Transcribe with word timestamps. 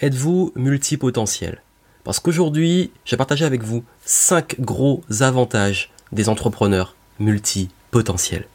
Êtes-vous 0.00 0.52
multipotentiel? 0.56 1.62
Parce 2.02 2.18
qu'aujourd'hui, 2.18 2.90
j'ai 3.04 3.16
partagé 3.16 3.44
avec 3.44 3.62
vous 3.62 3.84
5 4.04 4.60
gros 4.60 5.04
avantages 5.20 5.92
des 6.10 6.28
entrepreneurs 6.28 6.96
multipotentiels. 7.20 8.48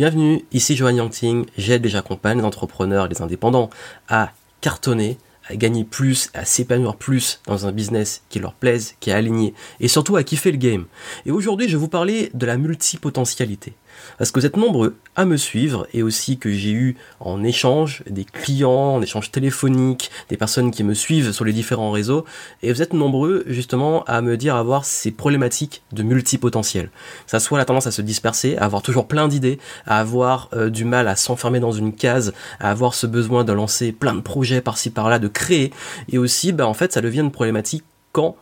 Bienvenue, 0.00 0.46
ici 0.50 0.76
Johan 0.76 0.96
Yangting, 0.96 1.44
j'aide 1.58 1.84
et 1.84 1.90
j'accompagne 1.90 2.38
les 2.38 2.44
entrepreneurs 2.44 3.04
et 3.04 3.08
les 3.10 3.20
indépendants 3.20 3.68
à 4.08 4.32
cartonner, 4.62 5.18
à 5.46 5.56
gagner 5.56 5.84
plus, 5.84 6.30
à 6.32 6.46
s'épanouir 6.46 6.96
plus 6.96 7.42
dans 7.46 7.66
un 7.66 7.70
business 7.70 8.22
qui 8.30 8.38
leur 8.38 8.54
plaise, 8.54 8.94
qui 9.00 9.10
est 9.10 9.12
aligné, 9.12 9.52
et 9.78 9.88
surtout 9.88 10.16
à 10.16 10.22
kiffer 10.22 10.52
le 10.52 10.56
game. 10.56 10.86
Et 11.26 11.30
aujourd'hui, 11.30 11.68
je 11.68 11.72
vais 11.72 11.80
vous 11.80 11.86
parler 11.86 12.30
de 12.32 12.46
la 12.46 12.56
multipotentialité. 12.56 13.74
Parce 14.18 14.30
que 14.30 14.40
vous 14.40 14.46
êtes 14.46 14.56
nombreux 14.56 14.96
à 15.16 15.24
me 15.24 15.36
suivre 15.36 15.86
et 15.92 16.02
aussi 16.02 16.38
que 16.38 16.50
j'ai 16.50 16.72
eu 16.72 16.96
en 17.20 17.42
échange 17.42 18.02
des 18.08 18.24
clients, 18.24 18.94
en 18.94 19.02
échange 19.02 19.30
téléphonique, 19.30 20.10
des 20.28 20.36
personnes 20.36 20.70
qui 20.70 20.84
me 20.84 20.94
suivent 20.94 21.32
sur 21.32 21.44
les 21.44 21.52
différents 21.52 21.90
réseaux. 21.90 22.24
Et 22.62 22.72
vous 22.72 22.82
êtes 22.82 22.92
nombreux 22.92 23.44
justement 23.46 24.04
à 24.04 24.20
me 24.20 24.36
dire 24.36 24.56
avoir 24.56 24.84
ces 24.84 25.10
problématiques 25.10 25.82
de 25.92 26.02
multipotentiel. 26.02 26.90
Ça 27.26 27.40
soit 27.40 27.58
la 27.58 27.64
tendance 27.64 27.86
à 27.86 27.90
se 27.90 28.02
disperser, 28.02 28.56
à 28.56 28.64
avoir 28.64 28.82
toujours 28.82 29.08
plein 29.08 29.28
d'idées, 29.28 29.58
à 29.86 30.00
avoir 30.00 30.48
euh, 30.52 30.70
du 30.70 30.84
mal 30.84 31.08
à 31.08 31.16
s'enfermer 31.16 31.60
dans 31.60 31.72
une 31.72 31.94
case, 31.94 32.32
à 32.58 32.70
avoir 32.70 32.94
ce 32.94 33.06
besoin 33.06 33.44
de 33.44 33.52
lancer 33.52 33.92
plein 33.92 34.14
de 34.14 34.20
projets 34.20 34.60
par-ci 34.60 34.90
par-là, 34.90 35.18
de 35.18 35.28
créer. 35.28 35.72
Et 36.08 36.18
aussi, 36.18 36.52
bah, 36.52 36.66
en 36.66 36.74
fait, 36.74 36.92
ça 36.92 37.00
devient 37.00 37.20
une 37.20 37.30
problématique 37.30 37.84
quand 38.12 38.36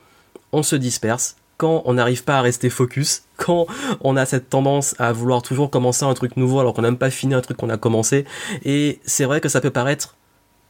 on 0.53 0.63
se 0.63 0.77
disperse, 0.77 1.37
quand 1.59 1.83
on 1.85 1.95
n'arrive 1.95 2.25
pas 2.25 2.39
à 2.39 2.41
rester 2.41 2.71
focus, 2.71 3.25
quand 3.37 3.67
on 4.01 4.17
a 4.17 4.25
cette 4.25 4.49
tendance 4.49 4.95
à 4.99 5.13
vouloir 5.13 5.43
toujours 5.43 5.71
commencer 5.71 6.05
un 6.05 6.15
truc 6.15 6.37
nouveau 6.37 6.61
alors 6.61 6.73
qu'on 6.73 6.83
n'a 6.83 6.93
pas 6.93 7.11
fini 7.11 7.35
un 7.35 7.41
truc 7.41 7.59
qu'on 7.59 7.69
a 7.69 7.77
commencé. 7.77 8.25
Et 8.65 9.01
c'est 9.05 9.25
vrai 9.25 9.41
que 9.41 9.49
ça 9.49 9.61
peut 9.61 9.71
paraître 9.71 10.17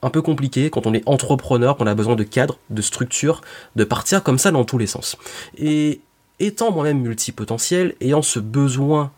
un 0.02 0.10
peu 0.10 0.22
compliqué 0.22 0.70
quand 0.70 0.86
on 0.86 0.94
est 0.94 1.06
entrepreneur, 1.06 1.76
qu'on 1.76 1.86
a 1.86 1.94
besoin 1.94 2.16
de 2.16 2.24
cadre, 2.24 2.58
de 2.70 2.82
structure, 2.82 3.42
de 3.76 3.84
partir 3.84 4.22
comme 4.22 4.38
ça 4.38 4.50
dans 4.50 4.64
tous 4.64 4.78
les 4.78 4.86
sens. 4.86 5.16
Et 5.58 6.00
étant 6.40 6.72
moi-même 6.72 7.00
multipotentiel, 7.00 7.94
ayant 8.00 8.22
ce 8.22 8.38
besoin 8.38 9.12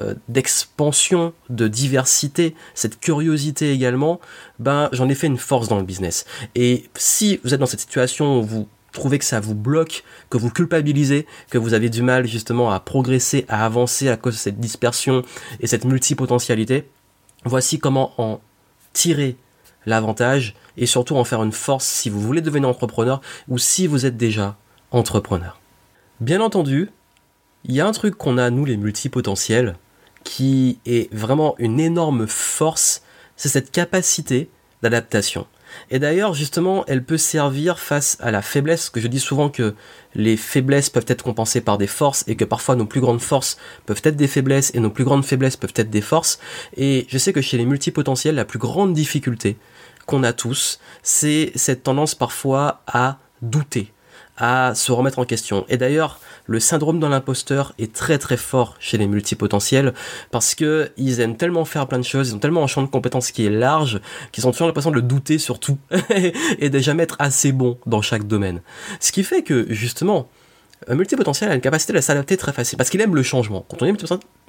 euh, 0.00 0.14
d'expansion, 0.28 1.32
de 1.48 1.68
diversité, 1.68 2.54
cette 2.74 3.00
curiosité 3.00 3.72
également, 3.72 4.20
ben 4.58 4.90
j'en 4.92 5.08
ai 5.08 5.14
fait 5.14 5.26
une 5.26 5.38
force 5.38 5.68
dans 5.68 5.78
le 5.78 5.84
business. 5.84 6.24
Et 6.54 6.88
si 6.96 7.40
vous 7.42 7.54
êtes 7.54 7.60
dans 7.60 7.66
cette 7.66 7.80
situation 7.80 8.38
où 8.38 8.42
vous 8.44 8.68
trouvez 8.96 9.18
que 9.18 9.24
ça 9.24 9.40
vous 9.40 9.54
bloque, 9.54 10.02
que 10.30 10.36
vous 10.36 10.50
culpabilisez, 10.50 11.26
que 11.50 11.58
vous 11.58 11.74
avez 11.74 11.88
du 11.88 12.02
mal 12.02 12.26
justement 12.26 12.70
à 12.72 12.80
progresser, 12.80 13.44
à 13.48 13.64
avancer 13.64 14.08
à 14.08 14.16
cause 14.16 14.34
de 14.34 14.38
cette 14.38 14.58
dispersion 14.58 15.22
et 15.60 15.66
cette 15.66 15.84
multipotentialité, 15.84 16.88
voici 17.44 17.78
comment 17.78 18.12
en 18.18 18.40
tirer 18.92 19.36
l'avantage 19.86 20.54
et 20.76 20.86
surtout 20.86 21.16
en 21.16 21.24
faire 21.24 21.42
une 21.42 21.52
force 21.52 21.86
si 21.86 22.10
vous 22.10 22.20
voulez 22.20 22.40
devenir 22.40 22.68
entrepreneur 22.68 23.20
ou 23.48 23.58
si 23.58 23.86
vous 23.86 24.04
êtes 24.04 24.16
déjà 24.16 24.56
entrepreneur. 24.90 25.60
Bien 26.20 26.40
entendu, 26.40 26.90
il 27.64 27.74
y 27.74 27.80
a 27.80 27.86
un 27.86 27.92
truc 27.92 28.16
qu'on 28.16 28.38
a 28.38 28.50
nous 28.50 28.64
les 28.64 28.76
multipotentiels 28.76 29.76
qui 30.24 30.80
est 30.86 31.12
vraiment 31.14 31.54
une 31.58 31.78
énorme 31.78 32.26
force, 32.26 33.02
c'est 33.36 33.48
cette 33.48 33.70
capacité 33.70 34.50
d'adaptation. 34.82 35.46
Et 35.90 35.98
d'ailleurs, 35.98 36.34
justement, 36.34 36.84
elle 36.86 37.04
peut 37.04 37.18
servir 37.18 37.78
face 37.78 38.16
à 38.20 38.30
la 38.30 38.42
faiblesse, 38.42 38.90
que 38.90 39.00
je 39.00 39.08
dis 39.08 39.20
souvent 39.20 39.48
que 39.48 39.74
les 40.14 40.36
faiblesses 40.36 40.90
peuvent 40.90 41.06
être 41.08 41.22
compensées 41.22 41.60
par 41.60 41.78
des 41.78 41.86
forces 41.86 42.24
et 42.26 42.36
que 42.36 42.44
parfois 42.44 42.76
nos 42.76 42.86
plus 42.86 43.00
grandes 43.00 43.20
forces 43.20 43.56
peuvent 43.84 44.00
être 44.04 44.16
des 44.16 44.28
faiblesses 44.28 44.72
et 44.74 44.80
nos 44.80 44.90
plus 44.90 45.04
grandes 45.04 45.24
faiblesses 45.24 45.56
peuvent 45.56 45.74
être 45.76 45.90
des 45.90 46.00
forces. 46.00 46.38
Et 46.76 47.06
je 47.08 47.18
sais 47.18 47.32
que 47.32 47.40
chez 47.40 47.56
les 47.56 47.66
multipotentiels, 47.66 48.34
la 48.34 48.44
plus 48.44 48.58
grande 48.58 48.94
difficulté 48.94 49.56
qu'on 50.06 50.22
a 50.22 50.32
tous, 50.32 50.78
c'est 51.02 51.52
cette 51.54 51.82
tendance 51.82 52.14
parfois 52.14 52.82
à 52.86 53.18
douter, 53.42 53.92
à 54.36 54.74
se 54.74 54.92
remettre 54.92 55.18
en 55.18 55.24
question. 55.24 55.64
Et 55.68 55.76
d'ailleurs, 55.76 56.20
le 56.46 56.60
syndrome 56.60 57.00
de 57.00 57.06
l'imposteur 57.06 57.74
est 57.78 57.92
très 57.92 58.18
très 58.18 58.36
fort 58.36 58.76
chez 58.78 58.98
les 58.98 59.06
multipotentiels 59.06 59.94
parce 60.30 60.54
que 60.54 60.90
ils 60.96 61.20
aiment 61.20 61.36
tellement 61.36 61.64
faire 61.64 61.86
plein 61.86 61.98
de 61.98 62.04
choses, 62.04 62.30
ils 62.30 62.34
ont 62.34 62.38
tellement 62.38 62.62
un 62.62 62.66
champ 62.66 62.82
de 62.82 62.88
compétences 62.88 63.32
qui 63.32 63.46
est 63.46 63.50
large 63.50 64.00
qu'ils 64.32 64.46
ont 64.46 64.52
toujours 64.52 64.66
l'impression 64.66 64.90
de 64.90 64.96
le 64.96 65.02
douter 65.02 65.38
sur 65.38 65.58
tout 65.58 65.78
et 66.58 66.70
de 66.70 66.78
jamais 66.78 67.02
être 67.02 67.16
assez 67.18 67.52
bon 67.52 67.78
dans 67.86 68.02
chaque 68.02 68.26
domaine. 68.26 68.60
Ce 69.00 69.12
qui 69.12 69.24
fait 69.24 69.42
que 69.42 69.66
justement, 69.70 70.28
un 70.88 70.94
multipotentiel 70.94 71.50
a 71.50 71.54
une 71.54 71.60
capacité 71.60 71.92
de 71.92 72.00
s'adapter 72.00 72.36
très 72.36 72.52
facile 72.52 72.76
parce 72.76 72.90
qu'il 72.90 73.00
aime 73.00 73.14
le 73.14 73.22
changement. 73.22 73.64
Quand 73.68 73.82
on 73.82 73.86
est 73.86 73.94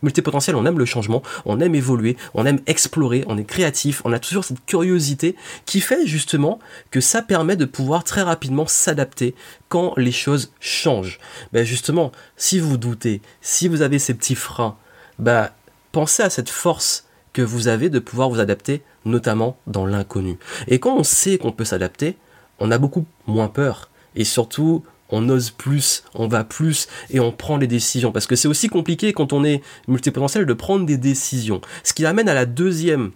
multipotentiel, 0.01 0.55
on 0.55 0.65
aime 0.65 0.77
le 0.77 0.85
changement, 0.85 1.23
on 1.45 1.59
aime 1.59 1.73
évoluer, 1.73 2.17
on 2.33 2.45
aime 2.45 2.59
explorer, 2.67 3.23
on 3.27 3.37
est 3.37 3.45
créatif, 3.45 4.01
on 4.05 4.13
a 4.13 4.19
toujours 4.19 4.43
cette 4.43 4.63
curiosité 4.65 5.35
qui 5.65 5.79
fait 5.79 6.05
justement 6.05 6.59
que 6.91 7.01
ça 7.01 7.21
permet 7.21 7.55
de 7.55 7.65
pouvoir 7.65 8.03
très 8.03 8.21
rapidement 8.21 8.67
s'adapter 8.67 9.35
quand 9.69 9.93
les 9.97 10.11
choses 10.11 10.51
changent. 10.59 11.19
Ben 11.53 11.65
justement, 11.65 12.11
si 12.35 12.59
vous 12.59 12.77
doutez, 12.77 13.21
si 13.41 13.67
vous 13.67 13.81
avez 13.81 13.99
ces 13.99 14.13
petits 14.13 14.35
freins, 14.35 14.75
ben 15.19 15.49
pensez 15.91 16.23
à 16.23 16.29
cette 16.29 16.49
force 16.49 17.05
que 17.33 17.41
vous 17.41 17.67
avez 17.67 17.89
de 17.89 17.99
pouvoir 17.99 18.29
vous 18.29 18.39
adapter, 18.39 18.81
notamment 19.05 19.57
dans 19.67 19.85
l'inconnu. 19.85 20.37
Et 20.67 20.79
quand 20.79 20.95
on 20.95 21.03
sait 21.03 21.37
qu'on 21.37 21.51
peut 21.51 21.65
s'adapter, 21.65 22.17
on 22.59 22.71
a 22.71 22.77
beaucoup 22.77 23.05
moins 23.27 23.47
peur. 23.47 23.89
Et 24.15 24.23
surtout, 24.23 24.83
on 25.09 25.27
ose 25.29 25.51
plus, 25.51 26.03
on 26.13 26.27
va 26.27 26.43
plus 26.43 26.87
et 27.09 27.19
on 27.19 27.31
prend 27.31 27.57
les 27.57 27.67
décisions. 27.67 28.11
Parce 28.11 28.27
que 28.27 28.35
c'est 28.35 28.47
aussi 28.47 28.67
compliqué 28.67 29.13
quand 29.13 29.33
on 29.33 29.43
est 29.43 29.61
multipotentiel 29.87 30.45
de 30.45 30.53
prendre 30.53 30.85
des 30.85 30.97
décisions. 30.97 31.61
Ce 31.83 31.93
qui 31.93 32.05
amène 32.05 32.29
à 32.29 32.33
la 32.33 32.45
deuxième 32.45 33.11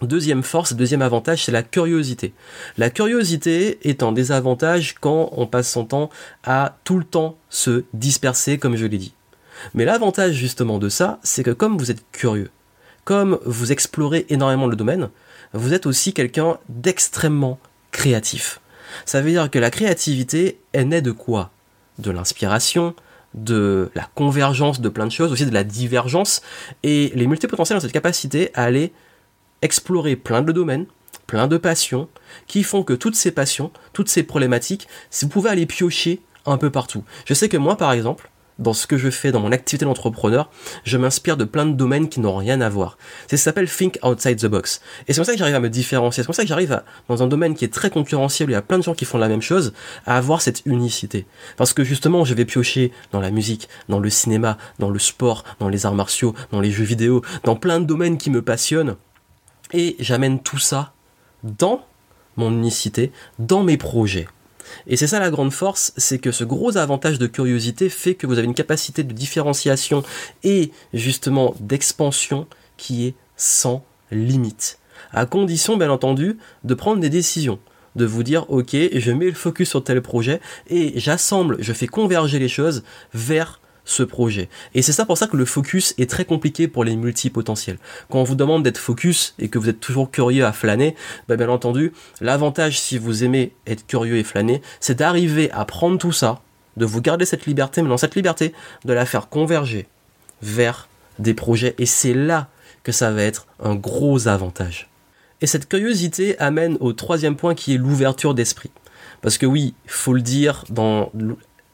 Deuxième 0.00 0.42
force, 0.42 0.72
deuxième 0.72 1.02
avantage, 1.02 1.44
c'est 1.44 1.52
la 1.52 1.62
curiosité. 1.62 2.32
La 2.76 2.90
curiosité 2.90 3.78
est 3.88 4.02
un 4.02 4.10
désavantage 4.10 4.96
quand 5.00 5.30
on 5.32 5.46
passe 5.46 5.70
son 5.70 5.84
temps 5.84 6.10
à 6.42 6.76
tout 6.82 6.98
le 6.98 7.04
temps 7.04 7.36
se 7.50 7.84
disperser, 7.92 8.58
comme 8.58 8.74
je 8.74 8.86
l'ai 8.86 8.98
dit. 8.98 9.14
Mais 9.74 9.84
l'avantage 9.84 10.32
justement 10.32 10.78
de 10.78 10.88
ça, 10.88 11.20
c'est 11.22 11.44
que 11.44 11.52
comme 11.52 11.78
vous 11.78 11.92
êtes 11.92 12.04
curieux, 12.10 12.50
comme 13.04 13.38
vous 13.44 13.70
explorez 13.70 14.26
énormément 14.28 14.66
le 14.66 14.74
domaine, 14.74 15.08
vous 15.52 15.72
êtes 15.72 15.86
aussi 15.86 16.12
quelqu'un 16.12 16.58
d'extrêmement 16.68 17.60
créatif. 17.92 18.60
Ça 19.04 19.20
veut 19.20 19.30
dire 19.30 19.50
que 19.50 19.58
la 19.58 19.70
créativité, 19.70 20.58
elle 20.72 20.88
naît 20.88 21.02
de 21.02 21.12
quoi? 21.12 21.50
De 21.98 22.10
l'inspiration, 22.10 22.94
de 23.34 23.90
la 23.94 24.08
convergence 24.14 24.80
de 24.80 24.88
plein 24.88 25.06
de 25.06 25.12
choses, 25.12 25.32
aussi 25.32 25.46
de 25.46 25.54
la 25.54 25.64
divergence. 25.64 26.42
Et 26.82 27.12
les 27.14 27.26
multipotentiels 27.26 27.78
ont 27.78 27.80
cette 27.80 27.92
capacité 27.92 28.50
à 28.54 28.64
aller 28.64 28.92
explorer 29.62 30.16
plein 30.16 30.42
de 30.42 30.52
domaines, 30.52 30.86
plein 31.26 31.46
de 31.46 31.56
passions, 31.56 32.08
qui 32.46 32.62
font 32.62 32.82
que 32.82 32.92
toutes 32.92 33.16
ces 33.16 33.30
passions, 33.30 33.70
toutes 33.92 34.08
ces 34.08 34.22
problématiques, 34.22 34.88
vous 35.20 35.28
pouvez 35.28 35.50
aller 35.50 35.66
piocher 35.66 36.20
un 36.46 36.58
peu 36.58 36.70
partout. 36.70 37.04
Je 37.24 37.34
sais 37.34 37.48
que 37.48 37.56
moi, 37.56 37.76
par 37.76 37.92
exemple, 37.92 38.30
dans 38.58 38.72
ce 38.72 38.86
que 38.86 38.96
je 38.96 39.10
fais, 39.10 39.32
dans 39.32 39.40
mon 39.40 39.52
activité 39.52 39.84
d'entrepreneur, 39.84 40.50
je 40.84 40.98
m'inspire 40.98 41.36
de 41.36 41.44
plein 41.44 41.66
de 41.66 41.72
domaines 41.72 42.08
qui 42.08 42.20
n'ont 42.20 42.36
rien 42.36 42.60
à 42.60 42.68
voir. 42.68 42.98
C'est 43.28 43.36
ça 43.36 43.44
s'appelle 43.44 43.68
Think 43.68 43.98
Outside 44.02 44.38
the 44.38 44.46
Box. 44.46 44.80
Et 45.06 45.12
c'est 45.12 45.16
comme 45.16 45.24
ça 45.24 45.32
que 45.32 45.38
j'arrive 45.38 45.54
à 45.54 45.60
me 45.60 45.70
différencier. 45.70 46.22
C'est 46.22 46.26
comme 46.26 46.34
ça 46.34 46.42
que 46.42 46.48
j'arrive 46.48 46.82
dans 47.08 47.22
un 47.22 47.26
domaine 47.26 47.54
qui 47.54 47.64
est 47.64 47.72
très 47.72 47.90
concurrentiel, 47.90 48.48
où 48.48 48.50
il 48.50 48.54
y 48.54 48.56
a 48.56 48.62
plein 48.62 48.78
de 48.78 48.82
gens 48.82 48.94
qui 48.94 49.04
font 49.04 49.18
la 49.18 49.28
même 49.28 49.42
chose, 49.42 49.72
à 50.06 50.16
avoir 50.16 50.40
cette 50.40 50.62
unicité. 50.64 51.26
Parce 51.56 51.72
que 51.72 51.84
justement, 51.84 52.24
je 52.24 52.34
vais 52.34 52.44
piocher 52.44 52.92
dans 53.10 53.20
la 53.20 53.30
musique, 53.30 53.68
dans 53.88 54.00
le 54.00 54.10
cinéma, 54.10 54.58
dans 54.78 54.90
le 54.90 54.98
sport, 54.98 55.44
dans 55.58 55.68
les 55.68 55.86
arts 55.86 55.94
martiaux, 55.94 56.34
dans 56.50 56.60
les 56.60 56.70
jeux 56.70 56.84
vidéo, 56.84 57.22
dans 57.44 57.56
plein 57.56 57.80
de 57.80 57.84
domaines 57.84 58.18
qui 58.18 58.30
me 58.30 58.42
passionnent. 58.42 58.96
Et 59.72 59.96
j'amène 59.98 60.40
tout 60.40 60.58
ça 60.58 60.92
dans 61.42 61.84
mon 62.36 62.50
unicité, 62.50 63.12
dans 63.38 63.62
mes 63.62 63.76
projets. 63.76 64.28
Et 64.86 64.96
c'est 64.96 65.06
ça 65.06 65.20
la 65.20 65.30
grande 65.30 65.52
force, 65.52 65.92
c'est 65.96 66.18
que 66.18 66.32
ce 66.32 66.44
gros 66.44 66.76
avantage 66.76 67.18
de 67.18 67.26
curiosité 67.26 67.88
fait 67.88 68.14
que 68.14 68.26
vous 68.26 68.38
avez 68.38 68.46
une 68.46 68.54
capacité 68.54 69.02
de 69.02 69.12
différenciation 69.12 70.02
et 70.44 70.70
justement 70.92 71.54
d'expansion 71.60 72.46
qui 72.76 73.06
est 73.06 73.14
sans 73.36 73.84
limite. 74.10 74.78
À 75.12 75.26
condition, 75.26 75.76
bien 75.76 75.90
entendu, 75.90 76.38
de 76.64 76.74
prendre 76.74 77.00
des 77.00 77.10
décisions 77.10 77.58
de 77.94 78.06
vous 78.06 78.22
dire 78.22 78.46
ok 78.48 78.74
je 78.94 79.12
mets 79.12 79.26
le 79.26 79.32
focus 79.32 79.68
sur 79.68 79.84
tel 79.84 80.00
projet 80.00 80.40
et 80.68 80.98
j'assemble, 80.98 81.58
je 81.60 81.72
fais 81.74 81.86
converger 81.86 82.38
les 82.38 82.48
choses 82.48 82.84
vers 83.12 83.60
ce 83.92 84.02
projet. 84.02 84.48
Et 84.74 84.82
c'est 84.82 84.92
ça 84.92 85.04
pour 85.04 85.18
ça 85.18 85.26
que 85.26 85.36
le 85.36 85.44
focus 85.44 85.94
est 85.98 86.10
très 86.10 86.24
compliqué 86.24 86.66
pour 86.66 86.84
les 86.84 86.96
multipotentiels. 86.96 87.78
Quand 88.10 88.20
on 88.20 88.24
vous 88.24 88.34
demande 88.34 88.62
d'être 88.62 88.78
focus 88.78 89.34
et 89.38 89.48
que 89.48 89.58
vous 89.58 89.68
êtes 89.68 89.80
toujours 89.80 90.10
curieux 90.10 90.44
à 90.44 90.52
flâner, 90.52 90.96
bah, 91.28 91.36
bien 91.36 91.48
entendu, 91.48 91.92
l'avantage 92.20 92.80
si 92.80 92.98
vous 92.98 93.22
aimez 93.22 93.52
être 93.66 93.86
curieux 93.86 94.16
et 94.16 94.24
flâner, 94.24 94.62
c'est 94.80 94.98
d'arriver 94.98 95.50
à 95.52 95.64
prendre 95.64 95.98
tout 95.98 96.12
ça, 96.12 96.40
de 96.76 96.86
vous 96.86 97.00
garder 97.00 97.26
cette 97.26 97.46
liberté, 97.46 97.82
mais 97.82 97.88
dans 97.88 97.98
cette 97.98 98.16
liberté, 98.16 98.54
de 98.84 98.92
la 98.92 99.06
faire 99.06 99.28
converger 99.28 99.86
vers 100.40 100.88
des 101.18 101.34
projets. 101.34 101.74
Et 101.78 101.86
c'est 101.86 102.14
là 102.14 102.48
que 102.82 102.92
ça 102.92 103.10
va 103.10 103.22
être 103.22 103.46
un 103.62 103.74
gros 103.74 104.26
avantage. 104.26 104.88
Et 105.40 105.46
cette 105.46 105.68
curiosité 105.68 106.38
amène 106.38 106.76
au 106.80 106.92
troisième 106.92 107.36
point 107.36 107.54
qui 107.54 107.74
est 107.74 107.78
l'ouverture 107.78 108.34
d'esprit. 108.34 108.70
Parce 109.20 109.38
que 109.38 109.46
oui, 109.46 109.74
faut 109.86 110.14
le 110.14 110.22
dire, 110.22 110.64
dans 110.70 111.10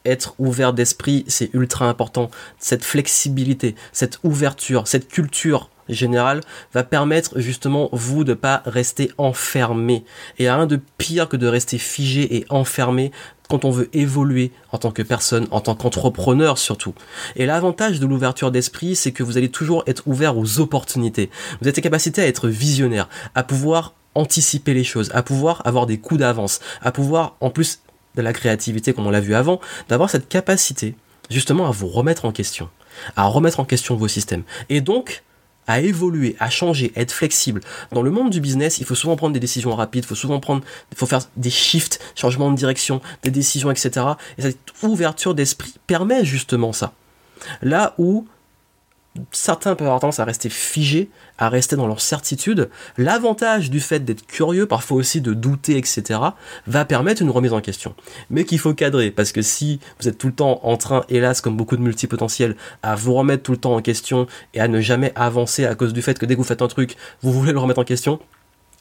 être 0.09 0.35
ouvert 0.39 0.73
d'esprit, 0.73 1.25
c'est 1.27 1.53
ultra 1.53 1.85
important. 1.85 2.29
Cette 2.59 2.83
flexibilité, 2.83 3.75
cette 3.91 4.19
ouverture, 4.23 4.87
cette 4.87 5.07
culture 5.07 5.69
générale 5.89 6.41
va 6.73 6.83
permettre 6.83 7.39
justement 7.39 7.89
vous 7.91 8.23
de 8.23 8.33
pas 8.33 8.61
rester 8.65 9.11
enfermé. 9.17 10.05
Et 10.37 10.49
rien 10.49 10.67
de 10.67 10.79
pire 10.97 11.27
que 11.27 11.37
de 11.37 11.47
rester 11.47 11.77
figé 11.77 12.37
et 12.37 12.45
enfermé 12.49 13.11
quand 13.49 13.65
on 13.65 13.71
veut 13.71 13.89
évoluer 13.93 14.51
en 14.71 14.77
tant 14.77 14.91
que 14.91 15.01
personne, 15.01 15.47
en 15.49 15.59
tant 15.59 15.73
qu'entrepreneur 15.73 16.57
surtout. 16.59 16.93
Et 17.35 17.47
l'avantage 17.47 17.99
de 17.99 18.05
l'ouverture 18.05 18.51
d'esprit, 18.51 18.95
c'est 18.95 19.11
que 19.11 19.23
vous 19.23 19.37
allez 19.37 19.49
toujours 19.49 19.83
être 19.87 20.03
ouvert 20.05 20.37
aux 20.37 20.59
opportunités. 20.59 21.31
Vous 21.61 21.67
êtes 21.67 21.81
capacité 21.81 22.21
à 22.21 22.27
être 22.27 22.47
visionnaire, 22.47 23.09
à 23.33 23.43
pouvoir 23.43 23.95
anticiper 24.13 24.73
les 24.73 24.83
choses, 24.83 25.09
à 25.13 25.23
pouvoir 25.23 25.61
avoir 25.65 25.87
des 25.87 25.97
coups 25.97 26.19
d'avance, 26.19 26.59
à 26.81 26.91
pouvoir, 26.91 27.37
en 27.41 27.49
plus 27.49 27.79
de 28.19 28.23
la 28.23 28.33
créativité 28.33 28.93
comme 28.93 29.07
on 29.07 29.11
l'a 29.11 29.21
vu 29.21 29.33
avant, 29.33 29.59
d'avoir 29.87 30.09
cette 30.09 30.27
capacité 30.27 30.95
justement 31.29 31.67
à 31.67 31.71
vous 31.71 31.87
remettre 31.87 32.25
en 32.25 32.31
question, 32.31 32.69
à 33.15 33.25
remettre 33.25 33.59
en 33.59 33.65
question 33.65 33.95
vos 33.95 34.07
systèmes. 34.07 34.43
Et 34.69 34.81
donc, 34.81 35.23
à 35.67 35.81
évoluer, 35.81 36.35
à 36.39 36.49
changer, 36.49 36.91
à 36.95 37.01
être 37.01 37.11
flexible. 37.11 37.61
Dans 37.91 38.01
le 38.01 38.09
monde 38.09 38.31
du 38.31 38.41
business, 38.41 38.79
il 38.79 38.85
faut 38.85 38.95
souvent 38.95 39.15
prendre 39.15 39.33
des 39.33 39.39
décisions 39.39 39.75
rapides, 39.75 40.03
il 40.03 40.07
faut 40.07 40.15
souvent 40.15 40.39
prendre, 40.39 40.63
il 40.91 40.97
faut 40.97 41.05
faire 41.05 41.21
des 41.37 41.51
shifts, 41.51 41.99
changements 42.15 42.51
de 42.51 42.57
direction, 42.57 43.01
des 43.23 43.29
décisions, 43.29 43.69
etc. 43.69 44.05
Et 44.37 44.41
cette 44.41 44.57
ouverture 44.81 45.35
d'esprit 45.35 45.75
permet 45.85 46.25
justement 46.25 46.73
ça. 46.73 46.93
Là 47.61 47.93
où 47.99 48.27
certains 49.31 49.75
peuvent 49.75 49.87
avoir 49.87 49.99
tendance 49.99 50.19
à 50.19 50.25
rester 50.25 50.49
figés, 50.49 51.09
à 51.37 51.49
rester 51.49 51.75
dans 51.75 51.87
leur 51.87 52.01
certitude. 52.01 52.69
L'avantage 52.97 53.69
du 53.69 53.79
fait 53.79 53.99
d'être 53.99 54.25
curieux, 54.25 54.65
parfois 54.65 54.97
aussi 54.97 55.21
de 55.21 55.33
douter, 55.33 55.77
etc., 55.77 56.19
va 56.67 56.85
permettre 56.85 57.21
une 57.21 57.29
remise 57.29 57.53
en 57.53 57.61
question. 57.61 57.95
Mais 58.29 58.43
qu'il 58.43 58.59
faut 58.59 58.73
cadrer, 58.73 59.11
parce 59.11 59.31
que 59.31 59.41
si 59.41 59.79
vous 59.99 60.07
êtes 60.07 60.17
tout 60.17 60.27
le 60.27 60.33
temps 60.33 60.59
en 60.63 60.77
train, 60.77 61.03
hélas, 61.09 61.41
comme 61.41 61.57
beaucoup 61.57 61.77
de 61.77 61.81
multipotentiels, 61.81 62.55
à 62.83 62.95
vous 62.95 63.13
remettre 63.13 63.43
tout 63.43 63.51
le 63.51 63.57
temps 63.57 63.75
en 63.75 63.81
question 63.81 64.27
et 64.53 64.59
à 64.59 64.67
ne 64.67 64.79
jamais 64.81 65.11
avancer 65.15 65.65
à 65.65 65.75
cause 65.75 65.93
du 65.93 66.01
fait 66.01 66.17
que 66.17 66.25
dès 66.25 66.35
que 66.35 66.39
vous 66.39 66.45
faites 66.45 66.61
un 66.61 66.67
truc, 66.67 66.95
vous 67.21 67.31
voulez 67.31 67.51
le 67.51 67.59
remettre 67.59 67.79
en 67.79 67.85
question, 67.85 68.19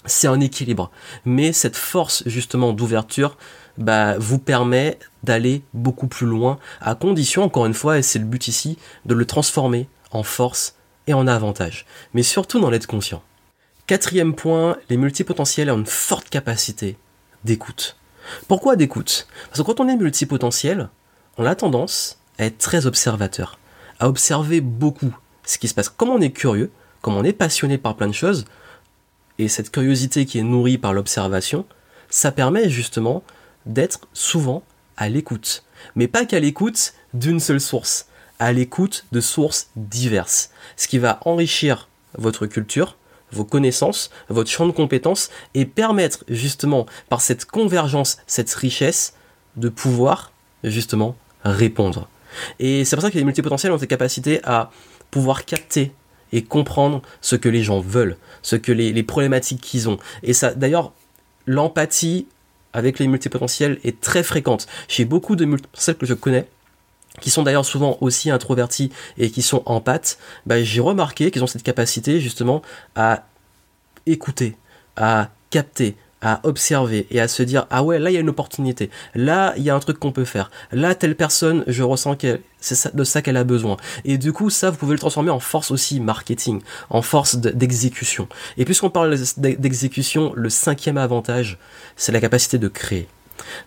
c'est 0.04 0.28
un 0.28 0.40
équilibre. 0.40 0.90
Mais 1.24 1.52
cette 1.52 1.76
force 1.76 2.22
justement 2.26 2.72
d'ouverture 2.72 3.36
bah, 3.78 4.18
vous 4.18 4.38
permet 4.38 4.98
d'aller 5.22 5.62
beaucoup 5.74 6.06
plus 6.06 6.26
loin, 6.26 6.58
à 6.80 6.94
condition, 6.94 7.42
encore 7.42 7.66
une 7.66 7.74
fois, 7.74 7.98
et 7.98 8.02
c'est 8.02 8.18
le 8.18 8.24
but 8.24 8.48
ici, 8.48 8.78
de 9.06 9.14
le 9.14 9.24
transformer 9.24 9.88
en 10.10 10.22
force 10.22 10.74
et 11.06 11.14
en 11.14 11.26
avantage, 11.26 11.86
mais 12.14 12.22
surtout 12.22 12.60
dans 12.60 12.70
l'être 12.70 12.86
conscient. 12.86 13.22
Quatrième 13.86 14.34
point, 14.34 14.76
les 14.90 14.96
multipotentiels 14.96 15.70
ont 15.70 15.78
une 15.78 15.86
forte 15.86 16.28
capacité 16.28 16.98
d'écoute. 17.44 17.96
Pourquoi 18.46 18.76
d'écoute? 18.76 19.26
Parce 19.48 19.60
que 19.60 19.64
quand 19.64 19.80
on 19.80 19.88
est 19.88 19.96
multipotentiel, 19.96 20.90
on 21.38 21.46
a 21.46 21.54
tendance 21.54 22.18
à 22.38 22.44
être 22.44 22.58
très 22.58 22.86
observateur, 22.86 23.58
à 24.00 24.08
observer 24.08 24.60
beaucoup 24.60 25.16
ce 25.44 25.56
qui 25.56 25.68
se 25.68 25.74
passe. 25.74 25.88
Comme 25.88 26.10
on 26.10 26.20
est 26.20 26.32
curieux, 26.32 26.70
comme 27.00 27.16
on 27.16 27.24
est 27.24 27.32
passionné 27.32 27.78
par 27.78 27.96
plein 27.96 28.08
de 28.08 28.12
choses, 28.12 28.44
et 29.38 29.48
cette 29.48 29.70
curiosité 29.70 30.26
qui 30.26 30.38
est 30.38 30.42
nourrie 30.42 30.78
par 30.78 30.92
l'observation, 30.92 31.64
ça 32.10 32.32
permet 32.32 32.68
justement 32.68 33.22
d'être 33.66 34.00
souvent 34.12 34.62
à 34.96 35.08
l'écoute. 35.08 35.64
Mais 35.94 36.08
pas 36.08 36.26
qu'à 36.26 36.40
l'écoute 36.40 36.92
d'une 37.14 37.40
seule 37.40 37.60
source 37.60 38.08
à 38.38 38.52
l'écoute 38.52 39.06
de 39.12 39.20
sources 39.20 39.70
diverses, 39.76 40.50
ce 40.76 40.88
qui 40.88 40.98
va 40.98 41.20
enrichir 41.24 41.88
votre 42.16 42.46
culture, 42.46 42.96
vos 43.32 43.44
connaissances, 43.44 44.10
votre 44.28 44.50
champ 44.50 44.66
de 44.66 44.72
compétences 44.72 45.30
et 45.54 45.64
permettre 45.64 46.24
justement 46.28 46.86
par 47.08 47.20
cette 47.20 47.44
convergence, 47.44 48.18
cette 48.26 48.52
richesse, 48.54 49.14
de 49.56 49.68
pouvoir 49.68 50.32
justement 50.64 51.16
répondre. 51.44 52.08
Et 52.58 52.84
c'est 52.84 52.96
pour 52.96 53.02
ça 53.02 53.10
que 53.10 53.18
les 53.18 53.24
multipotentiels 53.24 53.72
ont 53.72 53.78
cette 53.78 53.90
capacité 53.90 54.40
à 54.44 54.70
pouvoir 55.10 55.44
capter 55.44 55.92
et 56.32 56.42
comprendre 56.44 57.02
ce 57.20 57.36
que 57.36 57.48
les 57.48 57.62
gens 57.62 57.80
veulent, 57.80 58.16
ce 58.42 58.56
que 58.56 58.72
les, 58.72 59.02
problématiques 59.02 59.60
qu'ils 59.60 59.88
ont. 59.88 59.98
Et 60.22 60.32
ça, 60.32 60.54
d'ailleurs, 60.54 60.92
l'empathie 61.46 62.26
avec 62.72 62.98
les 62.98 63.08
multipotentiels 63.08 63.78
est 63.82 64.00
très 64.00 64.22
fréquente. 64.22 64.66
Chez 64.88 65.04
beaucoup 65.04 65.36
de 65.36 65.46
multipotentiels 65.46 65.96
que 65.96 66.06
je 66.06 66.14
connais, 66.14 66.46
qui 67.20 67.30
sont 67.30 67.42
d'ailleurs 67.42 67.64
souvent 67.64 67.98
aussi 68.00 68.30
introvertis 68.30 68.90
et 69.16 69.30
qui 69.30 69.42
sont 69.42 69.62
en 69.66 69.80
pâte, 69.80 70.18
bah, 70.46 70.62
j'ai 70.62 70.80
remarqué 70.80 71.30
qu'ils 71.30 71.42
ont 71.42 71.48
cette 71.48 71.62
capacité 71.62 72.20
justement 72.20 72.62
à 72.94 73.24
écouter, 74.06 74.56
à 74.96 75.30
capter, 75.50 75.96
à 76.20 76.40
observer 76.42 77.06
et 77.10 77.20
à 77.20 77.28
se 77.28 77.42
dire 77.42 77.66
ah 77.70 77.82
ouais 77.82 77.98
là 77.98 78.10
il 78.10 78.14
y 78.14 78.16
a 78.16 78.20
une 78.20 78.28
opportunité. 78.28 78.90
Là 79.14 79.54
il 79.56 79.62
y 79.62 79.70
a 79.70 79.74
un 79.74 79.80
truc 79.80 79.98
qu'on 79.98 80.12
peut 80.12 80.24
faire. 80.24 80.50
Là 80.72 80.94
telle 80.94 81.14
personne 81.14 81.64
je 81.66 81.82
ressens 81.82 82.16
que 82.16 82.40
c'est 82.60 82.94
de 82.94 83.04
ça 83.04 83.22
qu'elle 83.22 83.36
a 83.36 83.44
besoin. 83.44 83.76
Et 84.04 84.18
du 84.18 84.32
coup 84.32 84.50
ça 84.50 84.70
vous 84.70 84.76
pouvez 84.76 84.94
le 84.94 84.98
transformer 84.98 85.30
en 85.30 85.40
force 85.40 85.70
aussi 85.70 86.00
marketing 86.00 86.60
en 86.90 87.02
force 87.02 87.36
d'exécution. 87.36 88.28
Et 88.56 88.64
puisqu'on 88.64 88.90
parle 88.90 89.16
d'exécution 89.36 90.32
le 90.34 90.50
cinquième 90.50 90.98
avantage 90.98 91.58
c'est 91.96 92.12
la 92.12 92.20
capacité 92.20 92.58
de 92.58 92.68
créer. 92.68 93.06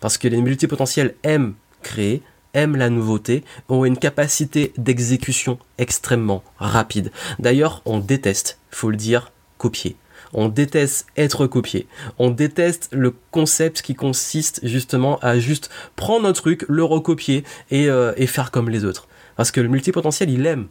Parce 0.02 0.18
que 0.18 0.28
les 0.28 0.42
multipotentiels 0.42 1.16
aiment 1.24 1.54
créer 1.82 2.22
aiment 2.54 2.76
la 2.76 2.90
nouveauté, 2.90 3.44
ont 3.70 3.86
une 3.86 3.98
capacité 3.98 4.74
d'exécution 4.78 5.60
extrêmement 5.78 6.44
rapide. 6.58 7.12
D'ailleurs, 7.40 7.82
on 7.86 8.00
déteste, 8.00 8.60
faut 8.70 8.90
le 8.90 8.98
dire, 8.98 9.32
copier. 9.58 9.96
On 10.34 10.48
déteste 10.48 11.08
être 11.18 11.46
copié. 11.48 11.88
On 12.18 12.30
déteste 12.30 12.90
le 12.92 13.14
concept 13.32 13.82
qui 13.82 13.96
consiste 13.96 14.62
justement 14.64 15.20
à 15.20 15.40
juste 15.40 15.70
prendre 15.96 16.28
un 16.28 16.34
truc, 16.34 16.64
le 16.70 16.84
recopier 16.84 17.44
et, 17.70 17.90
euh, 17.90 18.14
faire 18.28 18.52
comme 18.52 18.70
les 18.70 18.86
autres. 18.86 19.08
Parce 19.36 19.52
que 19.52 19.60
le 19.60 19.68
multipotentiel, 19.68 20.30
il 20.30 20.46
aime 20.46 20.68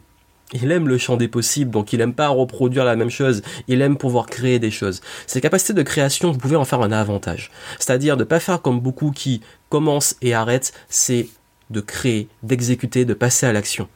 il 0.53 0.71
aime 0.71 0.87
le 0.87 0.97
champ 0.97 1.15
des 1.15 1.27
possibles, 1.27 1.71
donc 1.71 1.93
il 1.93 2.01
aime 2.01 2.13
pas 2.13 2.27
reproduire 2.27 2.83
la 2.83 2.95
même 2.95 3.09
chose, 3.09 3.41
il 3.69 3.81
aime 3.81 3.97
pouvoir 3.97 4.25
créer 4.25 4.59
des 4.59 4.71
choses. 4.71 5.01
Ces 5.27 5.41
capacités 5.41 5.73
de 5.73 5.81
création, 5.81 6.31
vous 6.31 6.37
pouvez 6.37 6.57
en 6.57 6.65
faire 6.65 6.81
un 6.81 6.91
avantage. 6.91 7.51
C'est-à-dire 7.79 8.17
de 8.17 8.23
pas 8.23 8.39
faire 8.39 8.61
comme 8.61 8.81
beaucoup 8.81 9.11
qui 9.11 9.41
commencent 9.69 10.15
et 10.21 10.33
arrêtent, 10.33 10.73
c'est 10.89 11.29
de 11.71 11.81
créer, 11.81 12.27
d'exécuter, 12.43 13.05
de 13.05 13.13
passer 13.13 13.45
à 13.45 13.53
l'action. 13.53 13.87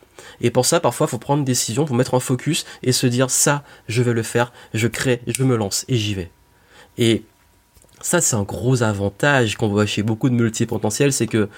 Et 0.41 0.50
pour 0.50 0.65
ça, 0.65 0.79
parfois, 0.79 1.08
il 1.08 1.12
faut 1.12 1.17
prendre 1.17 1.39
une 1.39 1.46
décision, 1.46 1.86
faut 1.86 1.94
mettre 1.94 2.15
un 2.15 2.20
focus 2.20 2.65
et 2.84 2.91
se 2.91 3.08
dire 3.08 3.29
ça, 3.29 3.63
je 3.88 4.01
vais 4.01 4.13
le 4.13 4.24
faire, 4.24 4.51
je 4.74 4.88
crée, 4.88 5.22
je 5.27 5.44
me 5.44 5.55
lance 5.55 5.86
et 5.88 5.98
j'y 5.98 6.13
vais. 6.13 6.32
Et 6.98 7.24
ça, 8.01 8.22
c'est 8.22 8.36
un 8.36 8.44
gros 8.44 8.84
avantage 8.84 9.55
qu'on 9.55 9.67
voit 9.67 9.86
chez 9.86 10.03
beaucoup 10.03 10.29
de 10.29 10.36
multipotentiels, 10.36 11.13
c'est 11.13 11.27
que 11.27 11.50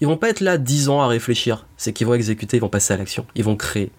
ils 0.00 0.06
vont 0.06 0.16
pas 0.16 0.30
être 0.30 0.40
là 0.40 0.58
dix 0.58 0.88
ans 0.88 1.02
à 1.02 1.08
réfléchir, 1.08 1.66
c'est 1.76 1.92
qu'ils 1.92 2.06
vont 2.06 2.14
exécuter, 2.14 2.58
ils 2.58 2.60
vont 2.60 2.68
passer 2.68 2.94
à 2.94 2.96
l'action, 2.96 3.26
ils 3.34 3.42
vont 3.42 3.56
créer. 3.56 3.90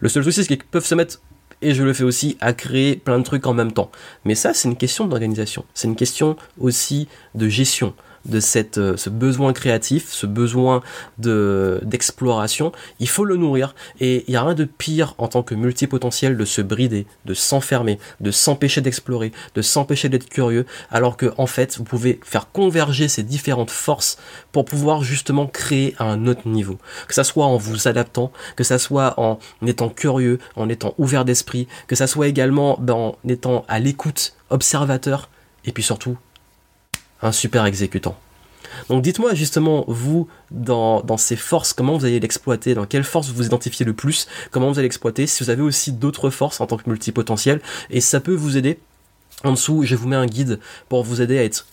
Le 0.00 0.08
seul 0.10 0.22
souci, 0.22 0.44
c'est 0.44 0.48
qu'ils 0.48 0.64
peuvent 0.64 0.84
se 0.84 0.94
mettre 0.94 1.20
et 1.62 1.72
je 1.72 1.82
le 1.82 1.94
fais 1.94 2.04
aussi 2.04 2.36
à 2.40 2.52
créer 2.52 2.96
plein 2.96 3.18
de 3.18 3.24
trucs 3.24 3.46
en 3.46 3.54
même 3.54 3.72
temps. 3.72 3.90
Mais 4.24 4.34
ça, 4.34 4.52
c'est 4.52 4.68
une 4.68 4.76
question 4.76 5.06
d'organisation. 5.06 5.64
C'est 5.72 5.88
une 5.88 5.96
question 5.96 6.36
aussi 6.58 7.08
de 7.34 7.48
gestion 7.48 7.94
de 8.28 8.40
cette, 8.40 8.78
euh, 8.78 8.96
ce 8.96 9.10
besoin 9.10 9.52
créatif, 9.52 10.08
ce 10.10 10.26
besoin 10.26 10.82
de, 11.18 11.80
d'exploration, 11.82 12.72
il 13.00 13.08
faut 13.08 13.24
le 13.24 13.36
nourrir. 13.36 13.74
Et 14.00 14.24
il 14.26 14.30
n'y 14.30 14.36
a 14.36 14.42
rien 14.42 14.54
de 14.54 14.64
pire 14.64 15.14
en 15.18 15.28
tant 15.28 15.42
que 15.42 15.54
multipotentiel 15.54 16.36
de 16.36 16.44
se 16.44 16.60
brider, 16.60 17.06
de 17.24 17.34
s'enfermer, 17.34 17.98
de 18.20 18.30
s'empêcher 18.30 18.80
d'explorer, 18.80 19.32
de 19.54 19.62
s'empêcher 19.62 20.08
d'être 20.08 20.28
curieux, 20.28 20.66
alors 20.90 21.16
que 21.16 21.32
en 21.38 21.46
fait, 21.46 21.76
vous 21.78 21.84
pouvez 21.84 22.20
faire 22.24 22.50
converger 22.50 23.08
ces 23.08 23.22
différentes 23.22 23.70
forces 23.70 24.18
pour 24.52 24.64
pouvoir 24.64 25.02
justement 25.02 25.46
créer 25.46 25.94
à 25.98 26.04
un 26.04 26.26
autre 26.26 26.48
niveau. 26.48 26.78
Que 27.08 27.14
ça 27.14 27.24
soit 27.24 27.46
en 27.46 27.56
vous 27.56 27.88
adaptant, 27.88 28.32
que 28.56 28.64
ça 28.64 28.78
soit 28.78 29.18
en 29.18 29.38
étant 29.66 29.88
curieux, 29.88 30.38
en 30.56 30.68
étant 30.68 30.94
ouvert 30.98 31.24
d'esprit, 31.24 31.68
que 31.86 31.96
ça 31.96 32.06
soit 32.06 32.28
également 32.28 32.76
ben, 32.80 32.94
en 32.94 33.16
étant 33.28 33.64
à 33.68 33.78
l'écoute, 33.78 34.34
observateur, 34.50 35.28
et 35.64 35.72
puis 35.72 35.82
surtout 35.82 36.16
un 37.22 37.32
super 37.32 37.64
exécutant. 37.66 38.16
Donc 38.88 39.02
dites-moi 39.02 39.34
justement, 39.34 39.84
vous, 39.88 40.28
dans, 40.50 41.16
ces 41.16 41.36
forces, 41.36 41.72
comment 41.72 41.96
vous 41.96 42.04
allez 42.04 42.20
l'exploiter, 42.20 42.74
dans 42.74 42.86
quelle 42.86 43.04
force 43.04 43.28
vous 43.28 43.36
vous 43.36 43.46
identifiez 43.46 43.86
le 43.86 43.94
plus, 43.94 44.26
comment 44.50 44.68
vous 44.68 44.78
allez 44.78 44.86
l'exploiter, 44.86 45.26
si 45.26 45.42
vous 45.42 45.50
avez 45.50 45.62
aussi 45.62 45.92
d'autres 45.92 46.30
forces 46.30 46.60
en 46.60 46.66
tant 46.66 46.76
que 46.76 46.88
multipotentiel, 46.88 47.60
et 47.90 48.00
ça 48.00 48.20
peut 48.20 48.34
vous 48.34 48.56
aider. 48.56 48.78
En 49.44 49.52
dessous, 49.52 49.82
je 49.84 49.94
vous 49.94 50.08
mets 50.08 50.16
un 50.16 50.26
guide 50.26 50.60
pour 50.88 51.04
vous 51.04 51.20
aider 51.20 51.38
à 51.38 51.44
être 51.44 51.66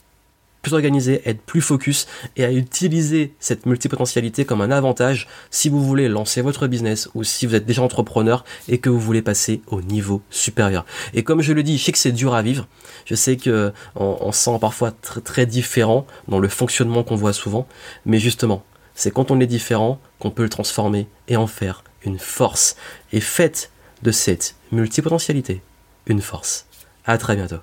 plus 0.63 0.73
organisé, 0.73 1.21
être 1.25 1.41
plus 1.41 1.61
focus 1.61 2.07
et 2.35 2.43
à 2.43 2.51
utiliser 2.51 3.35
cette 3.39 3.67
multipotentialité 3.67 4.45
comme 4.45 4.61
un 4.61 4.71
avantage 4.71 5.27
si 5.51 5.69
vous 5.69 5.83
voulez 5.83 6.09
lancer 6.09 6.41
votre 6.41 6.65
business 6.67 7.09
ou 7.13 7.23
si 7.23 7.45
vous 7.45 7.53
êtes 7.53 7.65
déjà 7.65 7.83
entrepreneur 7.83 8.43
et 8.67 8.79
que 8.79 8.89
vous 8.89 8.99
voulez 8.99 9.21
passer 9.21 9.61
au 9.67 9.81
niveau 9.81 10.23
supérieur. 10.31 10.85
Et 11.13 11.23
comme 11.23 11.41
je 11.41 11.53
le 11.53 11.61
dis, 11.61 11.77
je 11.77 11.83
sais 11.83 11.91
que 11.91 11.97
c'est 11.99 12.13
dur 12.13 12.33
à 12.33 12.41
vivre. 12.41 12.67
Je 13.05 13.13
sais 13.13 13.35
que 13.37 13.71
on, 13.95 14.31
sent 14.31 14.57
parfois 14.59 14.91
très, 14.91 15.21
très 15.21 15.45
différent 15.45 16.07
dans 16.27 16.39
le 16.39 16.47
fonctionnement 16.47 17.03
qu'on 17.03 17.15
voit 17.15 17.33
souvent, 17.33 17.67
mais 18.05 18.17
justement, 18.17 18.63
c'est 18.95 19.11
quand 19.11 19.31
on 19.31 19.39
est 19.39 19.47
différent 19.47 19.99
qu'on 20.17 20.31
peut 20.31 20.43
le 20.43 20.49
transformer 20.49 21.07
et 21.27 21.35
en 21.35 21.47
faire 21.47 21.83
une 22.05 22.19
force. 22.19 22.77
Et 23.11 23.19
faites 23.19 23.69
de 24.01 24.11
cette 24.11 24.55
multipotentialité 24.71 25.61
une 26.07 26.21
force. 26.21 26.65
À 27.05 27.17
très 27.17 27.35
bientôt. 27.35 27.59